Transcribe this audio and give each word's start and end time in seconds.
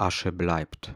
Asche 0.00 0.32
bleibt. 0.32 0.94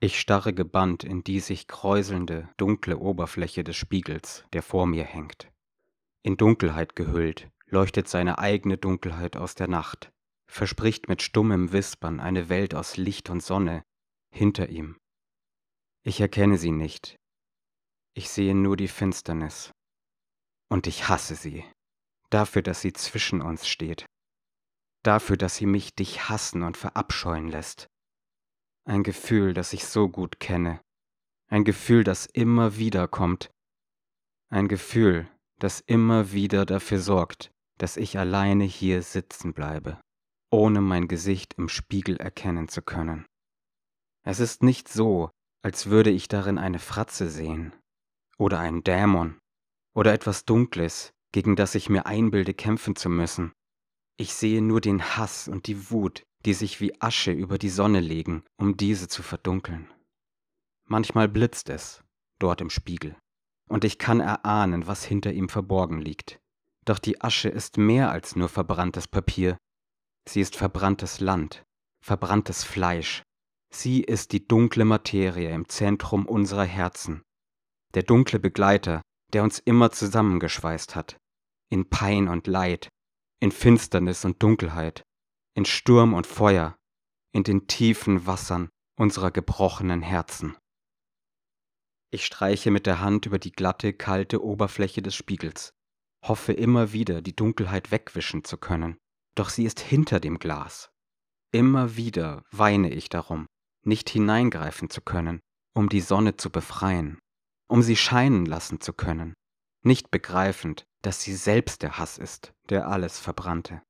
Ich 0.00 0.18
starre 0.18 0.52
gebannt 0.52 1.04
in 1.04 1.22
die 1.22 1.38
sich 1.38 1.68
kräuselnde, 1.68 2.48
dunkle 2.56 2.98
Oberfläche 2.98 3.62
des 3.62 3.76
Spiegels, 3.76 4.44
der 4.52 4.62
vor 4.62 4.86
mir 4.86 5.04
hängt. 5.04 5.52
In 6.24 6.36
Dunkelheit 6.36 6.96
gehüllt, 6.96 7.48
leuchtet 7.66 8.08
seine 8.08 8.38
eigene 8.38 8.76
Dunkelheit 8.76 9.36
aus 9.36 9.54
der 9.54 9.68
Nacht, 9.68 10.10
verspricht 10.50 11.08
mit 11.08 11.22
stummem 11.22 11.72
Wispern 11.72 12.18
eine 12.18 12.48
Welt 12.48 12.74
aus 12.74 12.96
Licht 12.96 13.30
und 13.30 13.40
Sonne 13.40 13.84
hinter 14.34 14.68
ihm. 14.68 14.98
Ich 16.02 16.20
erkenne 16.20 16.58
sie 16.58 16.72
nicht. 16.72 17.16
Ich 18.14 18.30
sehe 18.30 18.54
nur 18.54 18.76
die 18.76 18.88
Finsternis. 18.88 19.70
Und 20.68 20.88
ich 20.88 21.08
hasse 21.08 21.36
sie, 21.36 21.64
dafür, 22.30 22.62
dass 22.62 22.80
sie 22.80 22.92
zwischen 22.92 23.40
uns 23.40 23.68
steht, 23.68 24.06
dafür, 25.06 25.36
dass 25.36 25.56
sie 25.56 25.66
mich 25.66 25.94
dich 25.94 26.28
hassen 26.28 26.62
und 26.62 26.76
verabscheuen 26.76 27.48
lässt. 27.48 27.88
Ein 28.84 29.02
Gefühl, 29.02 29.54
das 29.54 29.72
ich 29.72 29.86
so 29.86 30.08
gut 30.08 30.40
kenne. 30.40 30.80
Ein 31.48 31.64
Gefühl, 31.64 32.04
das 32.04 32.26
immer 32.26 32.76
wieder 32.76 33.06
kommt. 33.08 33.50
Ein 34.50 34.68
Gefühl, 34.68 35.28
das 35.58 35.80
immer 35.80 36.32
wieder 36.32 36.66
dafür 36.66 36.98
sorgt, 36.98 37.50
dass 37.78 37.96
ich 37.96 38.18
alleine 38.18 38.64
hier 38.64 39.02
sitzen 39.02 39.52
bleibe, 39.52 40.00
ohne 40.50 40.80
mein 40.80 41.08
Gesicht 41.08 41.54
im 41.54 41.68
Spiegel 41.68 42.16
erkennen 42.16 42.68
zu 42.68 42.82
können. 42.82 43.26
Es 44.24 44.40
ist 44.40 44.62
nicht 44.62 44.88
so, 44.88 45.30
als 45.62 45.86
würde 45.86 46.10
ich 46.10 46.28
darin 46.28 46.58
eine 46.58 46.78
Fratze 46.78 47.30
sehen 47.30 47.74
oder 48.38 48.58
einen 48.58 48.84
Dämon 48.84 49.38
oder 49.94 50.12
etwas 50.12 50.44
Dunkles, 50.44 51.12
gegen 51.32 51.56
das 51.56 51.74
ich 51.74 51.88
mir 51.88 52.06
einbilde 52.06 52.54
kämpfen 52.54 52.96
zu 52.96 53.08
müssen. 53.08 53.52
Ich 54.16 54.34
sehe 54.34 54.62
nur 54.62 54.80
den 54.80 55.16
Hass 55.16 55.48
und 55.48 55.66
die 55.66 55.90
Wut, 55.90 56.22
die 56.44 56.54
sich 56.54 56.80
wie 56.80 57.00
Asche 57.00 57.32
über 57.32 57.58
die 57.58 57.68
Sonne 57.68 58.00
legen, 58.00 58.44
um 58.56 58.76
diese 58.76 59.08
zu 59.08 59.22
verdunkeln. 59.22 59.92
Manchmal 60.86 61.28
blitzt 61.28 61.68
es, 61.68 62.04
dort 62.38 62.60
im 62.60 62.70
Spiegel, 62.70 63.16
und 63.68 63.84
ich 63.84 63.98
kann 63.98 64.20
erahnen, 64.20 64.86
was 64.86 65.04
hinter 65.04 65.32
ihm 65.32 65.48
verborgen 65.48 66.00
liegt. 66.00 66.38
Doch 66.84 66.98
die 66.98 67.22
Asche 67.22 67.48
ist 67.48 67.78
mehr 67.78 68.10
als 68.10 68.36
nur 68.36 68.48
verbranntes 68.48 69.08
Papier. 69.08 69.56
Sie 70.28 70.40
ist 70.40 70.54
verbranntes 70.54 71.20
Land, 71.20 71.64
verbranntes 72.04 72.62
Fleisch. 72.62 73.22
Sie 73.74 74.02
ist 74.02 74.32
die 74.32 74.46
dunkle 74.46 74.84
Materie 74.84 75.52
im 75.52 75.68
Zentrum 75.68 76.26
unserer 76.26 76.64
Herzen, 76.64 77.22
der 77.94 78.04
dunkle 78.04 78.38
Begleiter, 78.38 79.02
der 79.32 79.42
uns 79.42 79.58
immer 79.58 79.90
zusammengeschweißt 79.90 80.94
hat, 80.94 81.16
in 81.70 81.88
Pein 81.88 82.28
und 82.28 82.46
Leid, 82.46 82.88
in 83.40 83.52
Finsternis 83.52 84.24
und 84.24 84.42
Dunkelheit, 84.42 85.02
in 85.54 85.64
Sturm 85.64 86.14
und 86.14 86.26
Feuer, 86.26 86.76
in 87.32 87.42
den 87.42 87.66
tiefen 87.66 88.26
Wassern 88.26 88.70
unserer 88.96 89.30
gebrochenen 89.30 90.02
Herzen. 90.02 90.56
Ich 92.10 92.24
streiche 92.24 92.70
mit 92.70 92.86
der 92.86 93.00
Hand 93.00 93.26
über 93.26 93.38
die 93.38 93.52
glatte, 93.52 93.92
kalte 93.92 94.42
Oberfläche 94.42 95.02
des 95.02 95.14
Spiegels, 95.16 95.72
hoffe 96.24 96.52
immer 96.52 96.92
wieder, 96.92 97.22
die 97.22 97.34
Dunkelheit 97.34 97.90
wegwischen 97.90 98.44
zu 98.44 98.56
können, 98.56 98.98
doch 99.34 99.48
sie 99.48 99.64
ist 99.64 99.80
hinter 99.80 100.20
dem 100.20 100.38
Glas. 100.38 100.90
Immer 101.52 101.96
wieder 101.96 102.44
weine 102.50 102.90
ich 102.92 103.08
darum, 103.08 103.46
nicht 103.84 104.08
hineingreifen 104.10 104.90
zu 104.90 105.00
können, 105.00 105.40
um 105.74 105.88
die 105.88 106.00
Sonne 106.00 106.36
zu 106.36 106.50
befreien, 106.50 107.18
um 107.68 107.82
sie 107.82 107.96
scheinen 107.96 108.46
lassen 108.46 108.80
zu 108.80 108.92
können, 108.92 109.34
nicht 109.84 110.10
begreifend, 110.10 110.86
dass 111.02 111.22
sie 111.22 111.34
selbst 111.34 111.82
der 111.82 111.98
Hass 111.98 112.18
ist, 112.18 112.54
der 112.68 112.88
alles 112.88 113.18
verbrannte. 113.18 113.82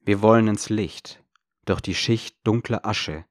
Wir 0.00 0.22
wollen 0.22 0.48
ins 0.48 0.68
Licht, 0.68 1.22
doch 1.64 1.80
die 1.80 1.94
Schicht 1.94 2.36
dunkler 2.44 2.84
Asche, 2.86 3.24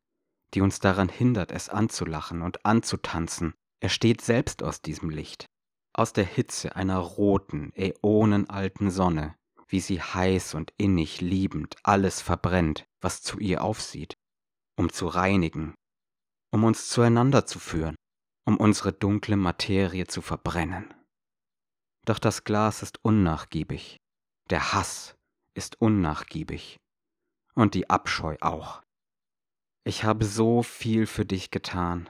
die 0.53 0.61
uns 0.61 0.79
daran 0.79 1.09
hindert, 1.09 1.51
es 1.51 1.69
anzulachen 1.69 2.41
und 2.41 2.65
anzutanzen, 2.65 3.53
ersteht 3.79 4.21
selbst 4.21 4.63
aus 4.63 4.81
diesem 4.81 5.09
Licht, 5.09 5.45
aus 5.93 6.13
der 6.13 6.25
Hitze 6.25 6.75
einer 6.75 6.97
roten, 6.97 7.71
äonenalten 7.75 8.91
Sonne, 8.91 9.35
wie 9.67 9.79
sie 9.79 10.01
heiß 10.01 10.53
und 10.55 10.73
innig 10.77 11.21
liebend 11.21 11.75
alles 11.83 12.21
verbrennt, 12.21 12.85
was 13.01 13.21
zu 13.21 13.39
ihr 13.39 13.63
aufsieht, 13.63 14.15
um 14.75 14.91
zu 14.91 15.07
reinigen, 15.07 15.75
um 16.51 16.63
uns 16.63 16.89
zueinander 16.89 17.45
zu 17.45 17.59
führen, 17.59 17.95
um 18.45 18.57
unsere 18.57 18.93
dunkle 18.93 19.37
Materie 19.37 20.07
zu 20.07 20.21
verbrennen. 20.21 20.93
Doch 22.05 22.19
das 22.19 22.43
Glas 22.43 22.83
ist 22.83 23.03
unnachgiebig, 23.03 23.97
der 24.49 24.73
Hass 24.73 25.15
ist 25.55 25.79
unnachgiebig 25.79 26.77
und 27.55 27.75
die 27.75 27.89
Abscheu 27.89 28.35
auch. 28.41 28.81
Ich 29.85 30.03
habe 30.03 30.25
so 30.25 30.63
viel 30.63 31.07
für 31.07 31.25
dich 31.25 31.49
getan, 31.49 32.09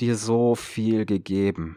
dir 0.00 0.16
so 0.16 0.56
viel 0.56 1.06
gegeben, 1.06 1.76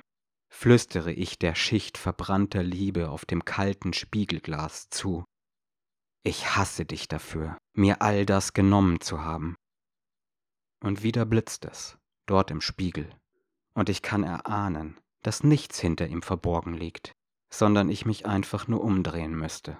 flüstere 0.49 1.11
ich 1.11 1.37
der 1.37 1.53
Schicht 1.53 1.97
verbrannter 1.97 2.63
Liebe 2.63 3.09
auf 3.09 3.25
dem 3.25 3.45
kalten 3.45 3.93
Spiegelglas 3.93 4.89
zu. 4.89 5.23
Ich 6.23 6.55
hasse 6.55 6.85
dich 6.85 7.07
dafür, 7.07 7.57
mir 7.75 8.01
all 8.01 8.25
das 8.25 8.53
genommen 8.53 8.99
zu 9.01 9.21
haben. 9.21 9.55
Und 10.83 11.03
wieder 11.03 11.25
blitzt 11.25 11.65
es, 11.65 11.97
dort 12.25 12.49
im 12.49 12.61
Spiegel, 12.61 13.09
und 13.75 13.89
ich 13.89 14.01
kann 14.01 14.23
erahnen, 14.23 14.99
dass 15.21 15.43
nichts 15.43 15.79
hinter 15.79 16.07
ihm 16.07 16.21
verborgen 16.21 16.73
liegt 16.73 17.13
sondern 17.53 17.87
ich 17.89 18.05
mich 18.05 18.25
einfach 18.25 18.67
nur 18.67 18.83
umdrehen 18.83 19.35
müsste. 19.35 19.77